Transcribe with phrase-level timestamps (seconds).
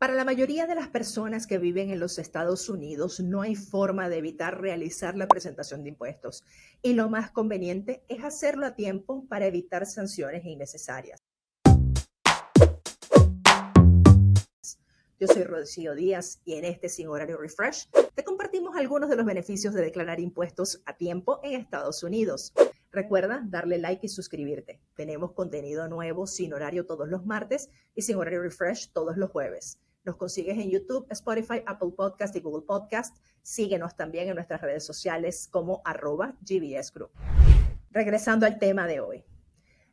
[0.00, 4.08] Para la mayoría de las personas que viven en los Estados Unidos no hay forma
[4.08, 6.42] de evitar realizar la presentación de impuestos
[6.80, 11.22] y lo más conveniente es hacerlo a tiempo para evitar sanciones innecesarias.
[15.18, 19.26] Yo soy Rocío Díaz y en este Sin Horario Refresh te compartimos algunos de los
[19.26, 22.54] beneficios de declarar impuestos a tiempo en Estados Unidos.
[22.90, 24.80] Recuerda darle like y suscribirte.
[24.96, 29.78] Tenemos contenido nuevo sin horario todos los martes y sin horario refresh todos los jueves.
[30.04, 33.16] Nos consigues en YouTube, Spotify, Apple Podcast y Google Podcast.
[33.42, 37.10] Síguenos también en nuestras redes sociales como arroba GBS Group.
[37.90, 39.24] Regresando al tema de hoy.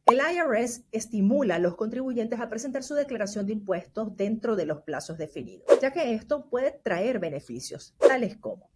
[0.05, 4.81] El IRS estimula a los contribuyentes a presentar su declaración de impuestos dentro de los
[4.83, 8.69] plazos definidos, ya que esto puede traer beneficios, tales como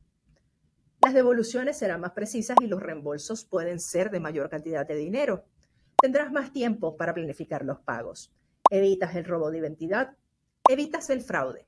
[1.03, 5.45] las devoluciones serán más precisas y los reembolsos pueden ser de mayor cantidad de dinero.
[5.99, 8.31] Tendrás más tiempo para planificar los pagos.
[8.69, 10.15] Evitas el robo de identidad
[10.71, 11.65] Evitas el fraude.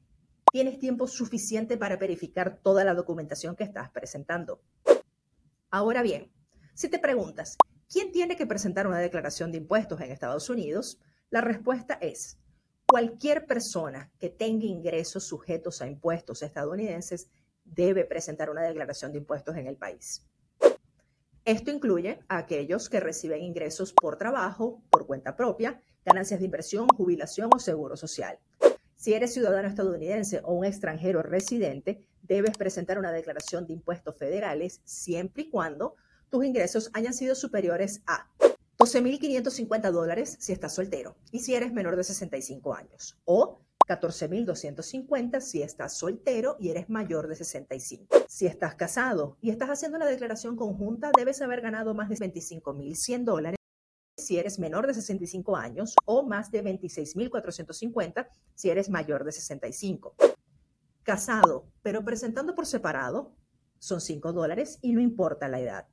[0.49, 4.61] Tienes tiempo suficiente para verificar toda la documentación que estás presentando.
[5.69, 6.31] Ahora bien,
[6.73, 7.57] si te preguntas,
[7.91, 11.01] ¿quién tiene que presentar una declaración de impuestos en Estados Unidos?
[11.29, 12.37] La respuesta es,
[12.87, 17.27] cualquier persona que tenga ingresos sujetos a impuestos estadounidenses
[17.65, 20.25] debe presentar una declaración de impuestos en el país.
[21.43, 26.87] Esto incluye a aquellos que reciben ingresos por trabajo, por cuenta propia, ganancias de inversión,
[26.87, 28.39] jubilación o seguro social.
[29.03, 34.79] Si eres ciudadano estadounidense o un extranjero residente, debes presentar una declaración de impuestos federales
[34.85, 35.95] siempre y cuando
[36.29, 38.29] tus ingresos hayan sido superiores a
[38.77, 43.59] 12.550 dólares si estás soltero y si eres menor de 65 años o
[43.89, 48.07] 14.250 si estás soltero y eres mayor de 65.
[48.29, 53.25] Si estás casado y estás haciendo la declaración conjunta, debes haber ganado más de 25.100
[53.25, 53.57] dólares
[54.25, 60.15] si eres menor de 65 años o más de 26.450 si eres mayor de 65.
[61.03, 63.35] Casado, pero presentando por separado,
[63.79, 65.87] son 5 dólares y no importa la edad.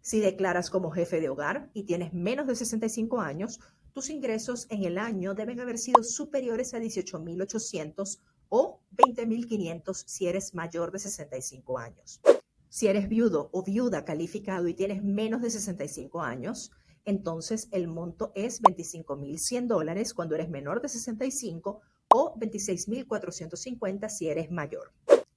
[0.00, 3.60] Si declaras como jefe de hogar y tienes menos de 65 años,
[3.92, 10.54] tus ingresos en el año deben haber sido superiores a 18.800 o 20.500 si eres
[10.54, 12.20] mayor de 65 años.
[12.68, 16.70] Si eres viudo o viuda calificado y tienes menos de 65 años,
[17.04, 24.50] entonces el monto es 25.100 dólares cuando eres menor de 65 o 26.450 si eres
[24.50, 24.92] mayor.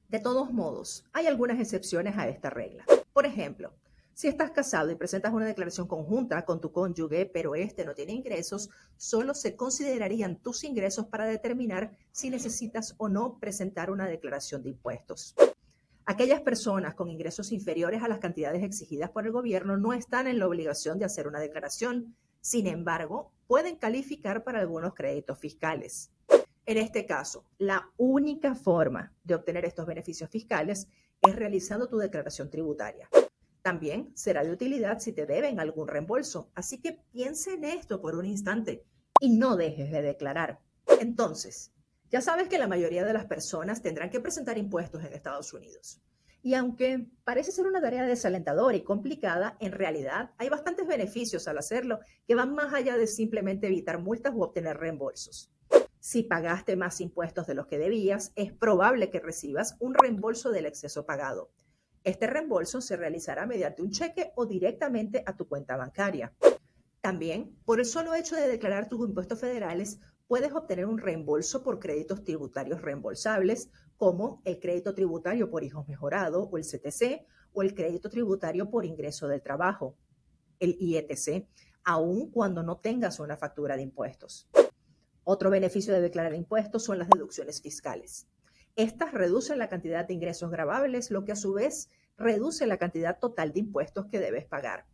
[0.10, 2.86] De todos modos, hay algunas excepciones a esta regla.
[3.14, 3.74] Por ejemplo,
[4.16, 8.14] si estás casado y presentas una declaración conjunta con tu cónyuge, pero este no tiene
[8.14, 14.62] ingresos, solo se considerarían tus ingresos para determinar si necesitas o no presentar una declaración
[14.62, 15.34] de impuestos.
[16.06, 20.38] Aquellas personas con ingresos inferiores a las cantidades exigidas por el gobierno no están en
[20.38, 22.18] la obligación de hacer una declaración.
[22.42, 26.12] Sin embargo, pueden calificar para algunos créditos fiscales.
[26.66, 30.90] En este caso, la única forma de obtener estos beneficios fiscales
[31.22, 33.08] es realizando tu declaración tributaria.
[33.62, 38.16] También será de utilidad si te deben algún reembolso, así que piensa en esto por
[38.16, 38.84] un instante
[39.22, 40.60] y no dejes de declarar.
[41.00, 41.72] Entonces,
[42.10, 46.02] ya sabes que la mayoría de las personas tendrán que presentar impuestos en Estados Unidos.
[46.42, 51.58] Y aunque parece ser una tarea desalentadora y complicada, en realidad hay bastantes beneficios al
[51.58, 55.50] hacerlo que van más allá de simplemente evitar multas u obtener reembolsos.
[56.00, 60.66] Si pagaste más impuestos de los que debías, es probable que recibas un reembolso del
[60.66, 61.50] exceso pagado.
[62.04, 66.34] Este reembolso se realizará mediante un cheque o directamente a tu cuenta bancaria.
[67.00, 71.80] También, por el solo hecho de declarar tus impuestos federales, puedes obtener un reembolso por
[71.80, 77.76] créditos tributarios reembolsables, como el crédito tributario por hijos mejorado o el CTC, o el
[77.76, 79.96] crédito tributario por ingreso del trabajo,
[80.60, 81.48] el IETC,
[81.84, 84.50] aun cuando no tengas una factura de impuestos.
[85.24, 88.28] Otro beneficio de declarar impuestos son las deducciones fiscales.
[88.76, 93.20] Estas reducen la cantidad de ingresos grabables, lo que a su vez reduce la cantidad
[93.20, 94.86] total de impuestos que debes pagar.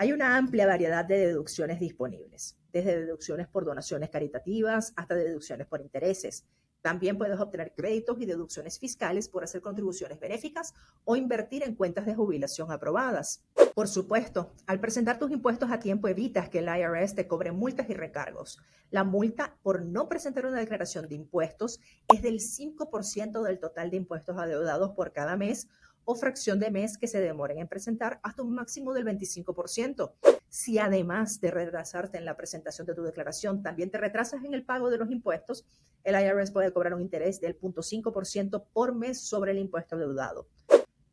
[0.00, 5.80] Hay una amplia variedad de deducciones disponibles, desde deducciones por donaciones caritativas hasta deducciones por
[5.80, 6.46] intereses.
[6.82, 10.72] También puedes obtener créditos y deducciones fiscales por hacer contribuciones benéficas
[11.04, 13.42] o invertir en cuentas de jubilación aprobadas.
[13.74, 17.90] Por supuesto, al presentar tus impuestos a tiempo evitas que el IRS te cobre multas
[17.90, 18.60] y recargos.
[18.90, 23.96] La multa por no presentar una declaración de impuestos es del 5% del total de
[23.96, 25.66] impuestos adeudados por cada mes
[26.10, 30.14] o fracción de mes que se demoren en presentar hasta un máximo del 25%.
[30.48, 34.64] Si además de retrasarte en la presentación de tu declaración, también te retrasas en el
[34.64, 35.66] pago de los impuestos,
[36.04, 40.48] el IRS puede cobrar un interés del 0.5% por mes sobre el impuesto deudado.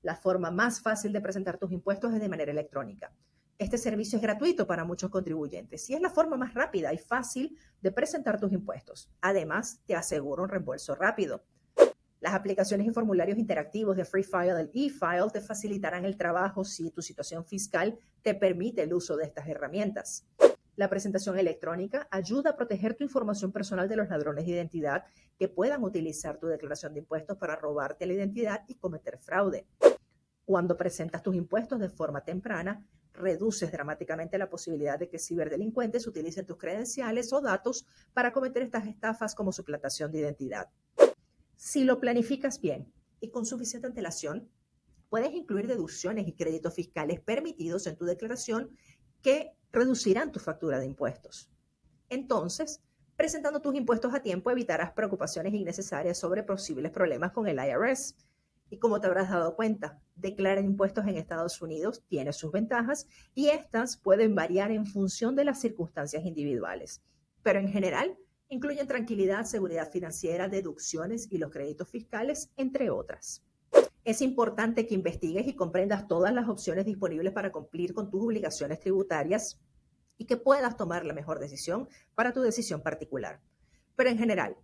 [0.02, 3.12] La forma más fácil de presentar tus impuestos es de manera electrónica.
[3.58, 7.58] Este servicio es gratuito para muchos contribuyentes y es la forma más rápida y fácil
[7.82, 9.10] de presentar tus impuestos.
[9.20, 11.44] Además, te aseguro un reembolso rápido.
[12.26, 16.90] Las aplicaciones y formularios interactivos de Free File y eFile te facilitarán el trabajo si
[16.90, 20.26] tu situación fiscal te permite el uso de estas herramientas.
[20.76, 25.04] La presentación electrónica ayuda a proteger tu información personal de los ladrones de identidad
[25.38, 29.68] que puedan utilizar tu declaración de impuestos para robarte la identidad y cometer fraude.
[30.46, 32.84] Cuando presentas tus impuestos de forma temprana,
[33.14, 38.88] reduces dramáticamente la posibilidad de que ciberdelincuentes utilicen tus credenciales o datos para cometer estas
[38.88, 40.70] estafas como suplantación de identidad.
[41.58, 44.50] Si lo planificas bien y con suficiente antelación,
[45.10, 48.76] puedes incluir deducciones y créditos fiscales permitidos en tu declaración
[49.22, 51.50] que reducirán tu factura de impuestos.
[52.10, 52.82] Entonces,
[53.16, 58.16] presentando tus impuestos a tiempo evitarás preocupaciones innecesarias sobre posibles problemas con el IRS.
[58.70, 63.48] Y como te habrás dado cuenta, declarar impuestos en Estados Unidos tiene sus ventajas y
[63.48, 67.02] estas pueden variar en función de las circunstancias individuales.
[67.44, 68.18] Pero en general,
[68.50, 73.44] Incluyen tranquilidad, seguridad financiera, deducciones y los créditos fiscales, entre otras.
[74.04, 78.80] Es importante que investigues y comprendas todas las opciones disponibles para cumplir con tus obligaciones
[78.80, 79.60] tributarias
[80.18, 83.42] y que puedas tomar la mejor decisión para tu decisión particular.
[83.96, 84.56] Pero en general,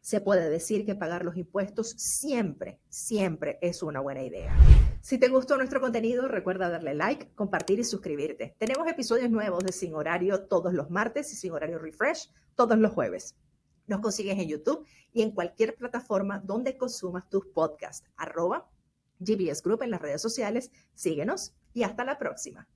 [0.00, 4.56] se puede decir que pagar los impuestos siempre, siempre es una buena idea.
[5.00, 8.54] Si te gustó nuestro contenido, recuerda darle like, compartir y suscribirte.
[8.58, 12.92] Tenemos episodios nuevos de Sin Horario todos los martes y Sin Horario Refresh todos los
[12.92, 13.36] jueves.
[13.86, 18.06] Nos consigues en YouTube y en cualquier plataforma donde consumas tus podcasts.
[18.16, 18.70] Arroba
[19.18, 20.70] GBS Group en las redes sociales.
[20.94, 22.68] Síguenos y hasta la próxima.